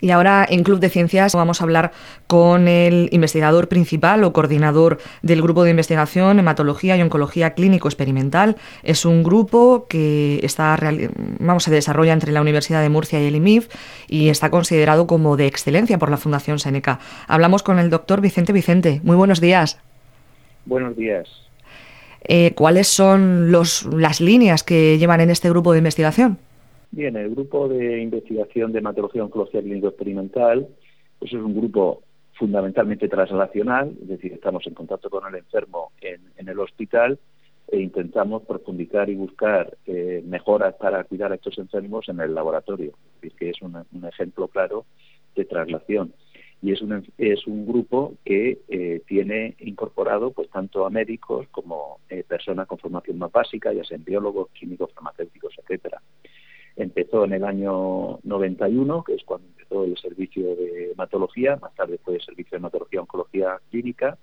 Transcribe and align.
Y 0.00 0.10
ahora 0.10 0.46
en 0.48 0.62
Club 0.62 0.78
de 0.78 0.90
Ciencias 0.90 1.34
vamos 1.34 1.60
a 1.60 1.64
hablar 1.64 1.92
con 2.26 2.68
el 2.68 3.08
investigador 3.12 3.68
principal 3.68 4.22
o 4.24 4.32
coordinador 4.32 4.98
del 5.22 5.42
grupo 5.42 5.64
de 5.64 5.70
investigación 5.70 6.38
Hematología 6.38 6.96
y 6.96 7.02
Oncología 7.02 7.54
Clínico 7.54 7.88
Experimental. 7.88 8.56
Es 8.82 9.04
un 9.04 9.22
grupo 9.22 9.86
que 9.88 10.40
está 10.42 10.78
vamos, 11.40 11.64
se 11.64 11.70
desarrolla 11.70 12.12
entre 12.12 12.32
la 12.32 12.40
Universidad 12.40 12.80
de 12.80 12.88
Murcia 12.88 13.20
y 13.22 13.26
el 13.26 13.36
IMIF 13.36 13.68
y 14.08 14.28
está 14.28 14.50
considerado 14.50 15.06
como 15.06 15.36
de 15.36 15.46
excelencia 15.46 15.98
por 15.98 16.10
la 16.10 16.16
Fundación 16.16 16.58
Seneca. 16.58 17.00
Hablamos 17.26 17.62
con 17.62 17.78
el 17.78 17.90
doctor 17.90 18.20
Vicente 18.20 18.52
Vicente. 18.52 19.00
Muy 19.02 19.16
buenos 19.16 19.40
días. 19.40 19.78
Buenos 20.64 20.96
días. 20.96 21.28
Eh, 22.24 22.52
¿Cuáles 22.54 22.88
son 22.88 23.50
los, 23.50 23.84
las 23.84 24.20
líneas 24.20 24.62
que 24.62 24.98
llevan 24.98 25.20
en 25.20 25.30
este 25.30 25.48
grupo 25.48 25.72
de 25.72 25.78
investigación? 25.78 26.38
Bien, 26.90 27.16
el 27.16 27.30
grupo 27.30 27.68
de 27.68 28.00
investigación 28.00 28.72
de 28.72 28.78
hematología 28.78 29.22
oncología 29.22 29.60
clínico 29.60 29.88
experimental 29.88 30.68
pues 31.18 31.32
es 31.32 31.38
un 31.38 31.54
grupo 31.54 32.02
fundamentalmente 32.34 33.08
translacional, 33.08 33.94
es 34.00 34.08
decir, 34.08 34.32
estamos 34.32 34.66
en 34.66 34.74
contacto 34.74 35.10
con 35.10 35.26
el 35.26 35.40
enfermo 35.40 35.90
en, 36.00 36.48
el 36.48 36.58
hospital 36.60 37.18
e 37.66 37.80
intentamos 37.80 38.44
profundizar 38.44 39.10
y 39.10 39.16
buscar 39.16 39.76
eh, 39.86 40.22
mejoras 40.24 40.74
para 40.76 41.02
cuidar 41.04 41.32
a 41.32 41.34
estos 41.34 41.58
enfermos 41.58 42.08
en 42.08 42.20
el 42.20 42.34
laboratorio, 42.34 42.92
es 43.20 43.34
que 43.34 43.50
es 43.50 43.60
un, 43.60 43.84
ejemplo 44.06 44.48
claro 44.48 44.86
de 45.34 45.44
traslación. 45.44 46.14
Y 46.60 46.72
es 46.72 46.82
un, 46.82 47.06
es 47.18 47.46
un 47.46 47.66
grupo 47.66 48.14
que 48.24 48.58
eh, 48.68 49.02
tiene 49.06 49.54
incorporado 49.60 50.32
pues 50.32 50.48
tanto 50.50 50.86
a 50.86 50.90
médicos 50.90 51.46
como 51.50 52.00
eh, 52.08 52.24
personas 52.26 52.66
con 52.66 52.78
formación 52.78 53.18
más 53.18 53.30
básica, 53.30 53.72
ya 53.72 53.84
sean 53.84 54.02
biólogos, 54.02 54.48
químicos, 54.50 54.92
farmacéuticos, 54.92 55.54
etcétera. 55.58 56.00
Empezó 56.78 57.24
en 57.24 57.32
el 57.32 57.44
año 57.44 58.20
91, 58.22 59.02
que 59.02 59.14
es 59.14 59.24
cuando 59.24 59.48
empezó 59.48 59.82
el 59.82 59.96
servicio 59.98 60.54
de 60.54 60.92
hematología, 60.92 61.56
más 61.56 61.74
tarde 61.74 61.98
fue 62.04 62.14
el 62.14 62.22
servicio 62.22 62.52
de 62.52 62.58
hematología 62.58 63.00
oncología 63.00 63.60
clínica, 63.68 64.16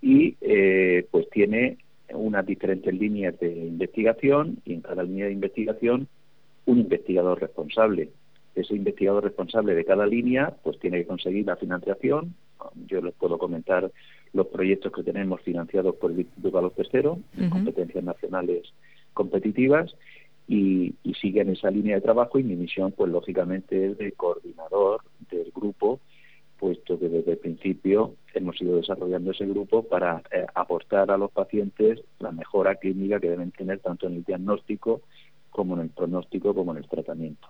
y 0.00 0.36
eh, 0.40 1.06
pues 1.10 1.28
tiene 1.30 1.78
unas 2.12 2.46
diferentes 2.46 2.94
líneas 2.94 3.38
de 3.40 3.50
investigación 3.50 4.58
y 4.64 4.74
en 4.74 4.80
cada 4.82 5.02
línea 5.02 5.26
de 5.26 5.32
investigación 5.32 6.06
un 6.66 6.78
investigador 6.78 7.40
responsable. 7.40 8.10
Ese 8.54 8.76
investigador 8.76 9.24
responsable 9.24 9.74
de 9.74 9.84
cada 9.84 10.06
línea 10.06 10.54
pues 10.62 10.78
tiene 10.78 10.98
que 10.98 11.06
conseguir 11.06 11.46
la 11.46 11.56
financiación. 11.56 12.34
Yo 12.86 13.00
les 13.00 13.14
puedo 13.14 13.38
comentar 13.38 13.90
los 14.32 14.46
proyectos 14.46 14.92
que 14.92 15.02
tenemos 15.02 15.40
financiados 15.40 15.96
por 15.96 16.12
el 16.12 16.20
Instituto 16.20 16.52
Carlos 16.52 16.72
III, 16.76 17.48
competencias 17.50 18.04
nacionales 18.04 18.72
competitivas, 19.14 19.94
y, 20.48 20.94
y 21.02 21.14
siguen 21.14 21.50
esa 21.50 21.70
línea 21.70 21.96
de 21.96 22.02
trabajo 22.02 22.38
y 22.38 22.42
mi 22.42 22.56
misión 22.56 22.92
pues 22.92 23.10
lógicamente 23.10 23.86
es 23.86 23.98
de 23.98 24.12
coordinador 24.12 25.02
del 25.30 25.50
grupo 25.54 26.00
puesto 26.62 26.96
que 26.96 27.08
desde 27.08 27.32
el 27.32 27.38
principio 27.38 28.14
hemos 28.34 28.62
ido 28.62 28.76
desarrollando 28.76 29.32
ese 29.32 29.46
grupo 29.46 29.82
para 29.82 30.22
eh, 30.30 30.46
aportar 30.54 31.10
a 31.10 31.18
los 31.18 31.32
pacientes 31.32 32.00
la 32.20 32.30
mejora 32.30 32.76
clínica 32.76 33.18
que 33.18 33.30
deben 33.30 33.50
tener 33.50 33.80
tanto 33.80 34.06
en 34.06 34.14
el 34.14 34.22
diagnóstico 34.22 35.02
como 35.50 35.74
en 35.74 35.80
el 35.80 35.88
pronóstico 35.88 36.54
como 36.54 36.70
en 36.70 36.78
el 36.78 36.88
tratamiento. 36.88 37.48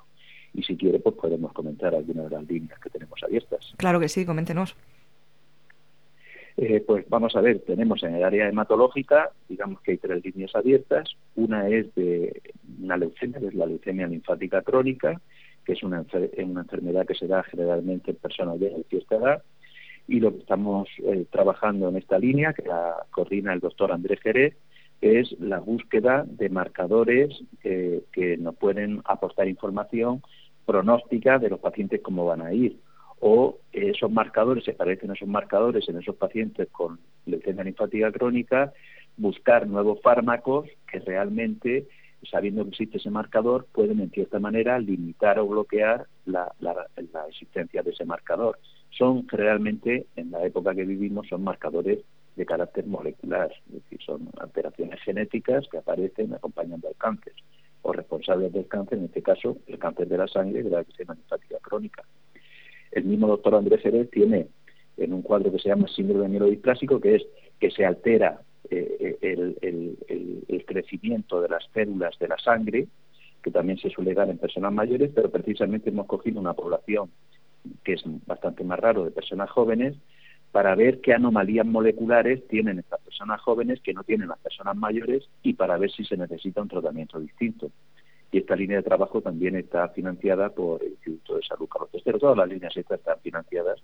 Y 0.55 0.63
si 0.63 0.79
quiere, 0.79 0.98
pues 0.98 1.15
podemos 1.17 1.53
comentar 1.53 1.95
algunas 1.95 2.31
de 2.31 2.37
las 2.37 2.48
líneas 2.48 2.81
que 2.81 2.89
tenemos 2.89 3.23
abiertas. 3.23 3.75
Claro 3.77 4.01
que 4.01 4.09
sí, 4.09 4.25
coméntenos. 4.25 4.75
Eh, 6.57 6.83
pues 6.87 7.07
vamos 7.11 7.37
a 7.37 7.43
ver, 7.43 7.61
tenemos 7.61 8.03
en 8.03 8.15
el 8.15 8.25
área 8.25 8.48
hematológica, 8.48 9.31
digamos 9.47 9.83
que 9.83 9.93
hay 9.93 9.98
tres 9.98 10.25
líneas 10.25 10.55
abiertas. 10.55 11.17
Una 11.37 11.69
es 11.69 11.95
de 11.95 12.41
una 12.83 12.97
leucemia, 12.97 13.41
que 13.41 13.47
es 13.49 13.55
la 13.55 13.67
leucemia 13.67 14.07
linfática 14.07 14.63
crónica, 14.63 15.21
que 15.65 15.73
es 15.73 15.83
una, 15.83 16.05
una 16.39 16.61
enfermedad 16.63 17.07
que 17.07 17.15
se 17.15 17.27
da 17.27 17.43
generalmente 17.45 18.11
en 18.11 18.17
personas 18.17 18.59
de 18.59 18.85
cierta 18.89 19.17
edad. 19.17 19.43
Y 20.09 20.21
lo 20.21 20.33
que 20.33 20.41
estamos 20.41 20.89
eh, 21.05 21.27
trabajando 21.31 21.89
en 21.89 21.97
esta 21.97 22.19
línea, 22.19 22.53
que 22.53 22.63
la 22.63 23.07
coordina 23.11 23.53
el 23.53 23.61
doctor 23.61 23.93
Andrés 23.93 24.21
Jerez, 24.21 24.57
es 25.01 25.33
la 25.41 25.59
búsqueda 25.59 26.25
de 26.29 26.48
marcadores 26.48 27.42
que 27.61 28.37
nos 28.39 28.55
pueden 28.55 29.03
aportar 29.05 29.48
información 29.48 30.23
pronóstica 30.65 31.41
de 31.41 31.51
los 31.51 31.59
pacientes 31.59 32.01
cómo 32.03 32.25
van 32.25 32.41
a 32.41 32.53
ir 32.53 32.79
o 33.25 33.61
esos 33.73 34.11
marcadores, 34.11 34.65
se 34.65 34.73
parecen 34.73 35.13
esos 35.13 35.29
marcadores 35.29 35.89
en 35.89 35.97
esos 35.97 36.17
pacientes 36.17 36.69
con 36.73 36.98
leucemia 37.25 37.63
linfática 37.63 38.11
crónica, 38.11 38.73
buscar 39.17 39.69
nuevos 39.69 40.03
fármacos 40.03 40.69
que 40.91 40.98
realmente, 40.98 41.87
sabiendo 42.31 42.63
que 42.65 42.71
existe 42.71 42.99
ese 42.99 43.11
marcador, 43.11 43.67
pueden 43.73 44.01
en 44.01 44.11
cierta 44.11 44.39
manera 44.39 44.79
limitar 44.79 45.39
o 45.39 45.47
bloquear 45.47 46.07
la, 46.25 46.53
existencia 47.29 47.83
de 47.83 47.91
ese 47.91 48.05
marcador. 48.05 48.59
Son 48.91 49.27
generalmente, 49.29 50.07
en 50.17 50.31
la 50.31 50.45
época 50.45 50.75
que 50.75 50.85
vivimos, 50.85 51.29
son 51.29 51.43
marcadores 51.45 52.01
de 52.37 52.47
carácter 52.47 52.87
molecular, 52.87 53.51
es 53.69 53.75
decir, 53.75 54.01
son 54.05 54.29
alteraciones 54.39 55.01
genéticas 55.03 55.67
que 55.69 55.79
aparecen 55.79 56.33
acompañando 56.35 56.89
al 56.89 56.97
cáncer 56.97 57.35
o 57.83 57.93
responsables 57.93 58.53
del 58.53 58.69
cáncer, 58.69 58.99
en 58.99 59.05
este 59.07 59.23
caso 59.23 59.59
el 59.67 59.79
cáncer 59.79 60.09
de 60.09 60.19
la 60.19 60.29
sangre 60.29 60.63
de 60.63 60.71
la 60.71 60.85
linfática 60.99 61.59
crónica. 61.61 62.05
El 62.93 63.05
mismo 63.05 63.27
doctor 63.27 63.55
Andrés 63.55 63.83
Jerez 63.83 64.11
tiene 64.11 64.47
en 64.97 65.13
un 65.13 65.23
cuadro 65.23 65.51
que 65.51 65.59
se 65.59 65.69
llama 65.69 65.89
síndrome 65.89 66.29
mielodisplásico, 66.29 67.01
que 67.01 67.17
es 67.17 67.23
que 67.59 67.71
se 67.71 67.85
altera 67.85 68.41
eh, 68.71 69.19
el, 69.21 70.61
crecimiento 70.73 71.41
de 71.41 71.49
las 71.49 71.65
células 71.73 72.19
de 72.19 72.29
la 72.29 72.39
sangre, 72.39 72.87
que 73.43 73.51
también 73.51 73.79
se 73.79 73.91
suele 73.91 74.15
dar 74.15 74.29
en 74.31 74.39
personas 74.39 74.73
mayores, 74.73 75.11
pero 75.15 75.31
precisamente 75.31 75.91
hemos 75.91 76.07
cogido 76.07 76.41
una 76.41 76.55
población 76.55 77.11
que 77.85 77.95
es 77.95 78.03
bastante 78.27 78.65
más 78.65 78.79
raro 78.79 79.05
de 79.05 79.11
personas 79.11 79.51
jóvenes 79.51 79.97
para 80.51 80.75
ver 80.75 81.01
qué 81.01 81.15
anomalías 81.15 81.67
moleculares 81.67 82.47
tienen 82.49 82.79
estas 82.79 83.01
personas 83.01 83.41
jóvenes 83.41 83.81
que 83.81 83.95
no 83.95 84.05
tienen 84.05 84.29
las 84.29 84.39
personas 84.39 84.77
mayores 84.77 85.29
y 85.43 85.55
para 85.55 85.79
ver 85.79 85.91
si 85.91 86.05
se 86.05 86.17
necesita 86.17 86.61
un 86.61 86.69
tratamiento 86.69 87.19
distinto 87.19 87.71
y 88.33 88.39
esta 88.39 88.57
línea 88.57 88.79
de 88.79 88.83
trabajo 88.83 89.21
también 89.21 89.57
está 89.57 89.89
financiada 89.91 90.49
por 90.49 90.83
el 90.83 90.93
Instituto 90.93 91.37
de 91.37 91.43
Salud 91.43 91.69
Carlos 91.69 91.91
III. 91.93 92.19
Todas 92.19 92.39
las 92.39 92.49
líneas 92.49 92.75
están 92.75 93.21
financiadas 93.23 93.79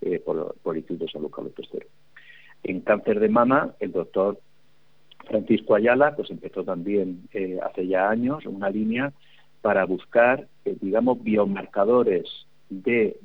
eh, 0.00 0.18
por, 0.18 0.56
el 0.64 0.76
Instituto 0.76 1.04
de 1.04 1.12
Salud 1.12 1.30
Carlos 1.30 1.52
III. 1.56 1.80
En 2.64 2.80
cáncer 2.80 3.20
de 3.20 3.28
mama, 3.28 3.76
el 3.78 3.92
doctor 3.92 4.40
Francisco 5.26 5.74
Ayala 5.74 6.14
pues 6.16 6.30
empezó 6.30 6.64
también 6.64 7.22
eh, 7.32 7.58
hace 7.62 7.86
ya 7.86 8.08
años 8.08 8.44
una 8.46 8.70
línea 8.70 9.12
para 9.60 9.84
buscar, 9.84 10.48
eh, 10.64 10.76
digamos, 10.80 11.22
biomarcadores 11.22 12.26
de 12.68 13.16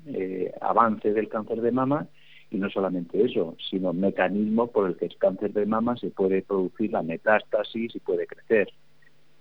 avance 0.61 1.13
del 1.13 1.29
cáncer 1.29 1.61
de 1.61 1.71
mama. 1.71 2.07
Y 2.49 2.57
no 2.57 2.69
solamente 2.69 3.21
eso, 3.25 3.57
sino 3.69 3.91
mecanismos 3.91 4.69
por 4.69 4.87
el 4.87 4.95
que 4.95 5.05
el 5.05 5.17
cáncer 5.17 5.51
de 5.51 5.65
mama 5.65 5.97
se 5.97 6.11
puede 6.11 6.41
producir 6.41 6.93
la 6.93 7.01
metástasis 7.01 7.93
y 7.93 7.99
puede 7.99 8.25
crecer. 8.25 8.69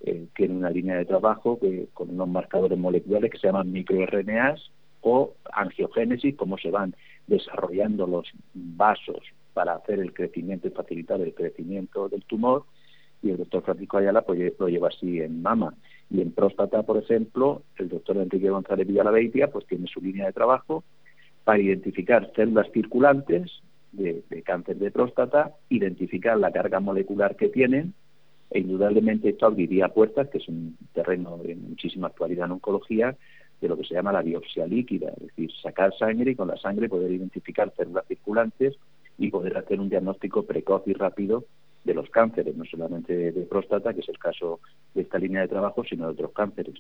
Eh, 0.01 0.27
tiene 0.35 0.55
una 0.55 0.71
línea 0.71 0.97
de 0.97 1.05
trabajo 1.05 1.59
que, 1.59 1.87
con 1.95 2.11
unos 2.11 2.29
marcadores 2.29 2.79
moleculares 2.79 3.31
que 3.31 3.39
se 3.39 3.47
llaman 3.47 3.73
microRNAs 3.73 4.71
o 5.03 5.35
angiogénesis, 5.53 6.37
cómo 6.37 6.59
se 6.59 6.71
van 6.71 6.95
desarrollando 7.27 8.07
los 8.07 8.31
vasos 8.55 9.23
para 9.57 9.75
hacer 9.77 10.01
el 10.01 10.13
crecimiento 10.13 10.69
y 10.69 10.71
facilitar 10.71 11.19
el 11.23 11.33
crecimiento 11.33 12.11
del 12.11 12.23
tumor. 12.25 12.67
Y 13.23 13.31
el 13.31 13.39
doctor 13.39 13.63
Francisco 13.63 13.97
Ayala 13.97 14.21
pues, 14.21 14.53
lo 14.59 14.69
lleva 14.69 14.89
así 14.89 15.23
en 15.23 15.41
mama. 15.41 15.73
Y 16.11 16.21
en 16.21 16.31
próstata, 16.33 16.83
por 16.83 16.99
ejemplo, 16.99 17.63
el 17.79 17.89
doctor 17.89 18.19
Enrique 18.19 18.51
González 18.51 18.87
Villalabeitia 18.87 19.51
pues 19.51 19.67
tiene 19.67 19.87
su 19.87 20.03
línea 20.03 20.27
de 20.27 20.35
trabajo 20.35 20.85
para 21.45 21.59
identificar 21.59 22.31
células 22.37 22.67
circulantes 22.71 23.63
de, 23.93 24.23
de 24.29 24.43
cáncer 24.43 24.77
de 24.77 24.91
próstata, 24.91 25.55
identificar 25.71 26.37
la 26.37 26.53
carga 26.53 26.79
molecular 26.81 27.35
que 27.35 27.49
tienen 27.49 27.95
e 28.51 28.61
indudablemente 28.61 29.31
esto 29.31 29.47
abriría 29.47 29.89
puertas, 29.89 30.29
que 30.29 30.37
es 30.37 30.49
un 30.49 30.77
terreno 30.93 31.39
de 31.39 31.57
muchísima 31.57 32.09
actualidad 32.09 32.45
en 32.45 32.53
oncología, 32.53 33.17
de 33.61 33.69
lo 33.69 33.77
que 33.79 33.85
se 33.85 33.95
llama 33.95 34.13
la 34.13 34.21
biopsia 34.21 34.67
líquida, 34.67 35.13
es 35.17 35.29
decir, 35.29 35.51
sacar 35.63 35.97
sangre 35.97 36.33
y 36.33 36.35
con 36.35 36.49
la 36.49 36.59
sangre 36.59 36.91
poder 36.91 37.11
identificar 37.11 37.73
células 37.75 38.07
circulantes 38.07 38.77
y 39.19 39.31
poder 39.31 39.57
hacer 39.57 39.81
un 39.81 39.89
diagnóstico 39.89 40.45
precoz 40.45 40.83
y 40.87 40.93
rápido 40.93 41.45
de 41.85 41.95
los 41.95 42.11
cánceres, 42.11 42.57
no 42.57 42.65
solamente 42.65 43.33
de, 43.33 43.43
próstata, 43.43 43.95
que 43.95 44.01
es 44.01 44.09
el 44.09 44.19
caso 44.19 44.61
de 44.95 45.03
esta 45.03 45.19
línea 45.19 45.43
de 45.43 45.49
trabajo, 45.49 45.85
sino 45.85 46.07
de 46.07 46.13
otros 46.13 46.33
cánceres. 46.33 46.75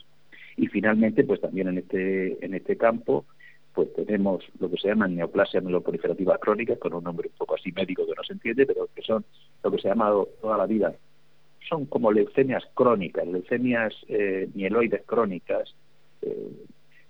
Y 0.56 0.66
finalmente, 0.66 1.24
pues 1.24 1.40
también 1.40 1.68
en 1.68 1.78
este, 1.78 2.44
en 2.44 2.54
este 2.54 2.76
campo, 2.76 3.24
pues 3.72 3.92
tenemos 3.94 4.44
lo 4.58 4.70
que 4.70 4.78
se 4.78 4.88
llama 4.88 5.06
neoplasia 5.06 5.60
mieloproliferativa 5.60 6.38
crónica, 6.38 6.76
con 6.76 6.94
un 6.94 7.04
nombre 7.04 7.28
un 7.28 7.36
poco 7.36 7.54
así 7.54 7.70
médico 7.72 8.06
que 8.06 8.14
no 8.16 8.24
se 8.24 8.32
entiende, 8.32 8.66
pero 8.66 8.88
que 8.94 9.02
son 9.02 9.24
lo 9.62 9.70
que 9.70 9.78
se 9.78 9.88
ha 9.88 9.92
llamado 9.92 10.28
toda 10.40 10.56
la 10.56 10.66
vida 10.66 10.94
son 11.68 11.86
como 11.86 12.12
leucemias 12.12 12.64
crónicas, 12.74 13.26
leucemias 13.26 13.94
eh, 14.08 14.48
mieloides 14.54 15.02
crónicas. 15.04 15.74
Eh, 16.22 16.52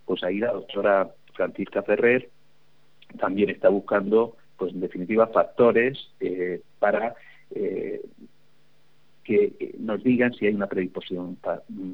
pues 0.04 0.22
ahí 0.22 0.38
la 0.38 0.52
doctora 0.52 1.10
Francisca 1.34 1.82
Ferrer 1.82 2.28
también 3.18 3.50
está 3.50 3.68
buscando, 3.68 4.36
pues 4.56 4.72
en 4.72 4.80
definitiva, 4.80 5.26
factores 5.28 5.98
eh, 6.20 6.60
para 6.78 7.14
que 9.24 9.74
nos 9.78 10.02
digan 10.02 10.32
si 10.34 10.46
hay 10.46 10.54
una 10.54 10.66
predisposición 10.66 11.38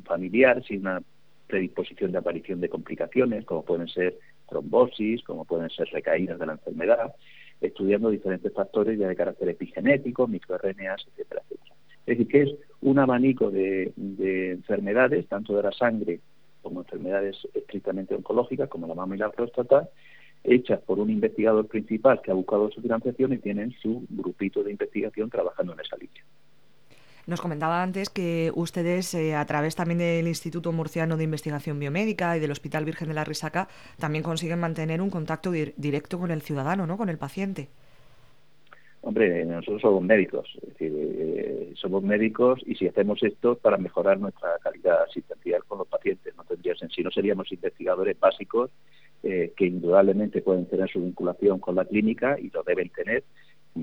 familiar, 0.05 0.63
si 0.65 0.75
hay 0.75 0.81
una 0.81 1.03
predisposición 1.47 2.13
de 2.13 2.19
aparición 2.19 2.61
de 2.61 2.69
complicaciones, 2.69 3.45
como 3.45 3.63
pueden 3.63 3.89
ser 3.89 4.19
trombosis, 4.49 5.23
como 5.23 5.45
pueden 5.45 5.69
ser 5.71 5.89
recaídas 5.89 6.39
de 6.39 6.47
la 6.47 6.53
enfermedad, 6.53 7.15
estudiando 7.61 8.11
diferentes 8.11 8.53
factores 8.53 8.99
ya 8.99 9.09
de 9.09 9.17
carácter 9.17 9.49
epigenético, 9.51 10.27
microRNAs, 10.27 11.07
etcétera, 11.09 11.43
etcétera. 11.45 11.75
Es 12.07 12.19
decir, 12.19 12.29
que 12.29 12.43
es 12.43 12.55
un 12.81 12.99
abanico 12.99 13.51
de, 13.51 13.93
enfermedades, 13.97 15.29
tanto 15.29 15.55
de 15.55 15.63
la 15.63 15.73
sangre 15.73 16.21
como 16.61 16.81
enfermedades 16.81 17.37
estrictamente 17.55 18.15
oncológicas, 18.15 18.69
como 18.69 18.87
la 18.87 18.95
mama 18.95 19.15
y 19.15 19.19
la 19.19 19.31
próstata, 19.31 19.89
hechas 20.45 20.81
por 20.81 20.99
un 20.99 21.11
investigador 21.11 21.67
principal 21.67 22.21
que 22.23 22.31
ha 22.31 22.35
buscado 22.35 22.71
su 22.71 22.81
financiación 22.81 23.33
y 23.33 23.39
tienen 23.39 23.73
su 23.81 24.05
grupito 24.11 24.63
de 24.63 24.73
investigación 24.73 25.31
trabajando 25.31 25.73
en 25.73 25.81
esa 25.81 25.97
línea. 25.97 26.23
Nos 27.25 27.41
comentaba 27.41 27.83
antes 27.83 28.11
que 28.11 28.51
ustedes, 28.55 29.15
eh, 29.15 29.37
a 29.37 29.47
través 29.47 29.77
también 29.77 29.99
del 29.99 30.27
Instituto 30.27 30.73
Murciano 30.73 31.17
de 31.17 31.23
Investigación 31.23 31.79
Biomédica 31.79 32.37
y 32.37 32.41
del 32.41 32.51
Hospital 32.51 32.85
Virgen 32.85 33.09
de 33.09 33.15
la 33.15 33.25
Risaca, 33.25 33.69
también 33.99 34.25
consiguen 34.25 34.59
mantener 34.59 35.01
un 35.01 35.11
contacto 35.11 35.53
directo 35.53 36.19
con 36.19 36.33
el 36.33 36.43
ciudadano, 36.43 36.85
¿no? 36.85 36.97
Con 36.97 37.09
el 37.09 37.19
paciente. 37.19 37.69
Hombre, 39.03 39.45
nosotros 39.45 39.83
somos 39.83 40.03
médicos, 40.03 40.49
es 40.63 40.69
decir, 40.69 40.93
eh, 40.95 41.73
somos 41.75 42.03
médicos 42.05 42.61
y 42.67 42.77
si 42.77 42.87
hacemos 42.87 43.21
esto 43.23 43.57
para 43.57 43.77
mejorar 43.77 44.19
nuestra 44.19 44.51
calidad 44.63 45.03
asistencial 45.03 45.65
con 45.65 45.79
los 45.79 45.89
pacientes, 45.89 46.37
no 46.37 46.45
tendría 46.45 46.75
si 46.75 47.03
no 47.03 47.11
seríamos 47.11 47.51
investigadores 47.51 48.19
básicos 48.19 48.71
eh, 49.23 49.53
que 49.57 49.67
indudablemente 49.67 50.43
pueden 50.43 50.67
tener 50.67 50.91
su 50.91 51.01
vinculación 51.01 51.59
con 51.59 51.77
la 51.77 51.85
clínica 51.85 52.39
y 52.41 52.51
lo 52.51 52.63
deben 52.63 52.89
tener. 52.91 53.25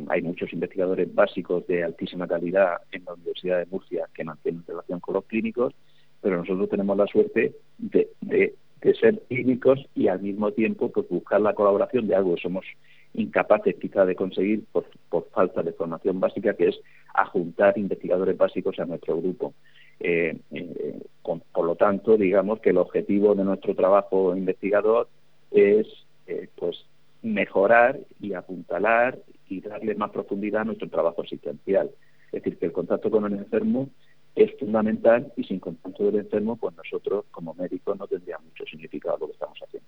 Hay 0.09 0.21
muchos 0.21 0.53
investigadores 0.53 1.13
básicos 1.13 1.65
de 1.67 1.83
altísima 1.83 2.27
calidad 2.27 2.77
en 2.91 3.05
la 3.05 3.13
Universidad 3.13 3.59
de 3.59 3.65
Murcia 3.65 4.07
que 4.13 4.23
mantienen 4.23 4.63
relación 4.67 4.99
con 4.99 5.15
los 5.15 5.25
clínicos, 5.25 5.73
pero 6.21 6.37
nosotros 6.37 6.69
tenemos 6.69 6.95
la 6.97 7.07
suerte 7.07 7.53
de, 7.77 8.09
de, 8.21 8.55
de 8.81 8.95
ser 8.95 9.19
clínicos 9.27 9.79
y 9.95 10.07
al 10.07 10.21
mismo 10.21 10.51
tiempo 10.51 10.89
pues, 10.91 11.07
buscar 11.09 11.41
la 11.41 11.53
colaboración 11.53 12.07
de 12.07 12.15
algo 12.15 12.35
que 12.35 12.41
somos 12.41 12.65
incapaces 13.13 13.75
quizá 13.75 14.05
de 14.05 14.15
conseguir 14.15 14.63
por, 14.71 14.85
falta 15.31 15.63
de 15.63 15.73
formación 15.73 16.19
básica, 16.19 16.53
que 16.53 16.69
es 16.69 16.79
ajuntar 17.13 17.77
investigadores 17.77 18.37
básicos 18.37 18.79
a 18.79 18.85
nuestro 18.85 19.17
grupo. 19.17 19.53
Eh, 19.99 20.37
eh, 20.51 20.99
por 21.23 21.65
lo 21.65 21.75
tanto, 21.75 22.17
digamos 22.17 22.59
que 22.59 22.69
el 22.69 22.77
objetivo 22.77 23.35
de 23.35 23.43
nuestro 23.43 23.75
trabajo 23.75 24.35
investigador 24.35 25.07
es 25.51 25.87
eh, 26.27 26.49
pues 26.55 26.85
mejorar 27.21 27.99
y 28.19 28.33
apuntalar 28.33 29.19
y 29.47 29.61
darle 29.61 29.95
más 29.95 30.11
profundidad 30.11 30.61
a 30.61 30.65
nuestro 30.65 30.89
trabajo 30.89 31.21
asistencial. 31.21 31.91
Es 32.31 32.43
decir, 32.43 32.57
que 32.57 32.67
el 32.67 32.71
contacto 32.71 33.09
con 33.09 33.25
el 33.25 33.33
enfermo 33.33 33.89
es 34.35 34.51
fundamental 34.59 35.33
y 35.35 35.43
sin 35.43 35.59
contacto 35.59 36.05
del 36.05 36.17
enfermo, 36.17 36.55
pues 36.55 36.75
nosotros 36.75 37.25
como 37.31 37.53
médicos 37.55 37.97
no 37.97 38.07
tendría 38.07 38.37
mucho 38.37 38.63
significado 38.65 39.17
lo 39.19 39.27
que 39.27 39.33
estamos 39.33 39.57
haciendo 39.61 39.87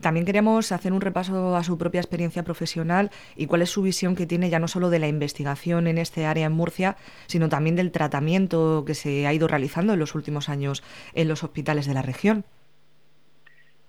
también 0.00 0.26
queremos 0.26 0.70
hacer 0.70 0.92
un 0.92 1.00
repaso 1.00 1.56
a 1.56 1.64
su 1.64 1.78
propia 1.78 2.00
experiencia 2.00 2.42
profesional 2.42 3.10
y 3.36 3.46
cuál 3.46 3.62
es 3.62 3.70
su 3.70 3.82
visión 3.82 4.14
que 4.14 4.26
tiene 4.26 4.50
ya 4.50 4.58
no 4.58 4.68
solo 4.68 4.90
de 4.90 4.98
la 4.98 5.08
investigación 5.08 5.86
en 5.86 5.98
este 5.98 6.26
área 6.26 6.46
en 6.46 6.52
Murcia, 6.52 6.96
sino 7.26 7.48
también 7.48 7.76
del 7.76 7.90
tratamiento 7.90 8.84
que 8.86 8.94
se 8.94 9.26
ha 9.26 9.32
ido 9.32 9.48
realizando 9.48 9.94
en 9.94 9.98
los 9.98 10.14
últimos 10.14 10.48
años 10.48 10.82
en 11.14 11.28
los 11.28 11.42
hospitales 11.42 11.86
de 11.86 11.94
la 11.94 12.02
región. 12.02 12.44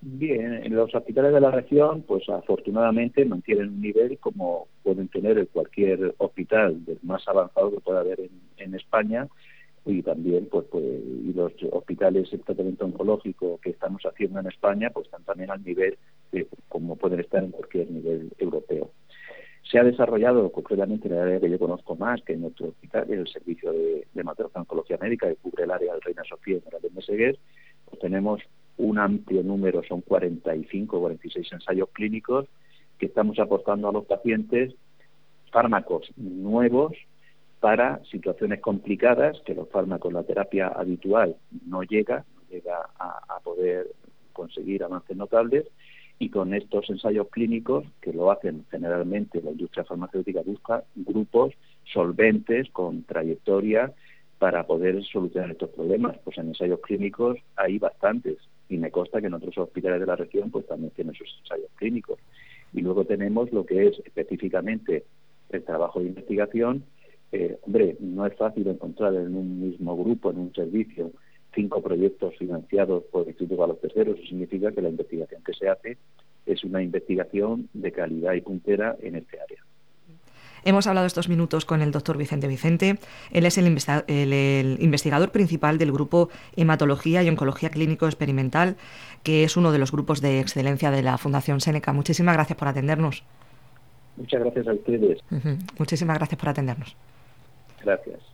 Bien, 0.04 0.54
en 0.64 0.76
los 0.76 0.94
hospitales 0.96 1.32
de 1.32 1.42
la 1.42 1.52
región, 1.52 2.02
pues 2.02 2.28
afortunadamente 2.28 3.24
mantienen 3.24 3.70
un 3.70 3.82
nivel 3.82 4.18
como 4.18 4.68
pueden 4.82 5.08
tener 5.10 5.38
en 5.38 5.46
cualquier 5.46 6.16
hospital 6.18 6.80
más 7.04 7.28
avanzado 7.28 7.70
que 7.70 7.82
pueda 7.82 8.00
haber 8.00 8.20
en 8.58 8.76
España 8.76 9.28
y 9.86 10.02
también 10.02 10.48
pues, 10.50 10.66
pues 10.72 10.84
y 10.84 11.34
los 11.34 11.54
hospitales 11.72 12.32
de 12.32 12.40
tratamiento 12.40 12.86
oncológico 12.86 13.60
que 13.62 13.72
estamos 13.72 14.02
haciendo 14.04 14.40
en 14.40 14.48
España 14.48 14.90
pues 14.90 15.06
están 15.06 15.24
también 15.24 15.52
al 15.52 15.64
nivel 15.64 15.98
como 16.68 16.96
pueden 16.96 17.20
estar 17.20 17.44
en 17.44 17.52
cualquier 17.52 17.92
nivel 17.92 18.32
europeo. 18.40 18.92
Se 19.70 19.78
ha 19.78 19.84
desarrollado 19.84 20.52
concretamente 20.52 21.08
en 21.08 21.14
el 21.14 21.20
área 21.20 21.40
que 21.40 21.50
yo 21.50 21.60
conozco 21.60 21.96
más, 21.96 22.22
que 22.24 22.34
en 22.34 22.42
nuestro 22.42 22.70
hospital, 22.70 23.06
el 23.12 23.28
servicio 23.28 23.72
de, 23.72 24.08
de 24.14 24.24
oncología 24.56 24.98
médica 25.00 25.28
que 25.28 25.36
cubre 25.36 25.64
el 25.66 25.72
área 25.72 25.94
del 25.94 26.02
Reina 26.02 26.24
Sofía 26.24 26.58
y 26.58 26.60
de 26.60 26.90
Meseguer, 26.90 27.38
pues 27.86 28.00
tenemos 28.00 28.42
un 28.78 29.00
amplio 29.00 29.44
número, 29.44 29.84
son 29.84 30.02
45 30.02 30.98
o 30.98 31.02
46 31.02 31.52
ensayos 31.54 31.90
clínicos 31.94 32.48
que 32.98 33.08
estamos 33.08 33.40
aportando 33.40 33.90
a 33.90 33.92
los 33.92 34.06
pacientes 34.06 34.74
fármacos 35.52 36.10
nuevos 36.16 36.94
para 37.60 38.04
situaciones 38.06 38.60
complicadas 38.60 39.40
que 39.46 39.54
los 39.54 39.70
fármacos, 39.70 40.12
la 40.12 40.24
terapia 40.24 40.68
habitual 40.68 41.36
no 41.68 41.84
llega, 41.84 42.26
no 42.36 42.42
llega 42.50 42.90
a, 42.98 43.40
poder 43.44 43.88
conseguir 44.34 44.84
avances 44.84 45.16
notables 45.18 45.66
y 46.20 46.30
con 46.30 46.54
estos 46.54 46.90
ensayos 46.90 47.28
clínicos 47.30 47.86
que 48.02 48.14
lo 48.14 48.32
hacen 48.32 48.66
generalmente 48.72 49.42
la 49.42 49.52
industria 49.52 49.84
farmacéutica 49.84 50.42
busca 50.42 50.84
grupos 50.96 51.54
solventes 51.86 52.70
con 52.72 53.04
trayectoria 53.04 53.94
para 54.40 54.66
poder 54.66 55.04
solucionar 55.04 55.52
estos 55.52 55.70
problemas. 55.70 56.18
Pues 56.24 56.38
en 56.38 56.48
ensayos 56.48 56.80
clínicos 56.82 57.38
hay 57.56 57.78
bastantes 57.78 58.38
y 58.72 58.78
me 58.78 58.90
consta 58.90 59.22
que 59.22 59.28
en 59.28 59.36
otros 59.36 59.56
hospitales 59.58 60.00
de 60.00 60.08
la 60.08 60.16
región 60.16 60.50
pues 60.50 60.66
también 60.66 60.92
tienen 60.92 61.14
sus 61.14 61.28
ensayos 61.42 61.70
clínicos. 61.76 62.20
Y 62.74 62.82
luego 62.82 63.06
tenemos 63.06 63.52
lo 63.52 63.66
que 63.66 63.88
es 63.88 64.00
específicamente 64.06 65.04
el 65.50 65.64
trabajo 65.64 66.00
de 66.00 66.08
investigación 66.08 66.84
eh, 67.32 67.58
hombre, 67.62 67.96
no 68.00 68.26
es 68.26 68.36
fácil 68.36 68.68
encontrar 68.68 69.14
en 69.16 69.36
un 69.36 69.62
mismo 69.62 69.96
grupo, 69.96 70.32
en 70.32 70.40
un 70.40 70.54
servicio, 70.54 71.12
cinco 71.56 71.82
proyectos 71.82 72.36
financiados 72.38 73.04
por 73.06 73.24
el 73.24 73.30
Instituto 73.30 73.68
los 73.68 73.80
Terceros. 73.80 74.18
Eso 74.18 74.28
significa 74.28 74.72
que 74.72 74.82
la 74.82 74.90
investigación 74.90 75.42
que 75.44 75.54
se 75.54 75.70
hace 75.70 75.98
es 76.46 76.64
una 76.64 76.82
investigación 76.82 77.70
de 77.74 77.92
calidad 77.92 78.34
y 78.34 78.42
puntera 78.42 78.98
en 79.02 79.16
este 79.16 79.40
área. 79.40 79.64
Hemos 80.64 80.88
hablado 80.88 81.08
estos 81.08 81.28
minutos 81.30 81.66
con 81.66 81.82
el 81.82 81.92
doctor 81.92 82.18
Vicente 82.18 82.48
Vicente. 82.48 83.00
Él 83.32 83.46
es 83.46 83.58
el, 83.58 83.68
investigador 83.68 85.32
principal 85.32 85.78
del 85.78 85.92
grupo 85.92 86.30
Hematología 86.56 87.24
y 87.24 87.30
Oncología 87.30 87.70
Clínico 87.70 88.06
Experimental, 88.06 88.76
que 89.24 89.44
es 89.44 89.58
uno 89.58 89.72
de 89.72 89.80
los 89.80 89.92
grupos 89.92 90.22
de 90.22 90.40
excelencia 90.40 90.92
de 90.92 91.02
la 91.02 91.18
Fundación 91.18 91.62
Seneca. 91.62 91.94
Muchísimas 91.94 92.36
gracias 92.36 92.58
por 92.58 92.68
atendernos. 92.68 93.24
Muchas 94.18 94.42
gracias 94.42 94.68
a 94.68 94.74
ustedes. 94.74 95.20
Muchísimas 95.80 96.18
gracias 96.18 96.40
por 96.40 96.50
atendernos. 96.50 96.96
Gracias. 97.84 98.31